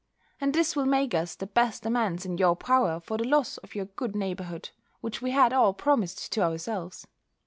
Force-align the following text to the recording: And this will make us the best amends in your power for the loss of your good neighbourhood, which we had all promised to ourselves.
And 0.41 0.55
this 0.55 0.75
will 0.75 0.87
make 0.87 1.13
us 1.13 1.35
the 1.35 1.45
best 1.45 1.85
amends 1.85 2.25
in 2.25 2.39
your 2.39 2.55
power 2.55 2.99
for 2.99 3.17
the 3.19 3.23
loss 3.23 3.59
of 3.59 3.75
your 3.75 3.85
good 3.85 4.15
neighbourhood, 4.15 4.71
which 4.99 5.21
we 5.21 5.29
had 5.29 5.53
all 5.53 5.75
promised 5.75 6.31
to 6.31 6.41
ourselves. 6.41 7.05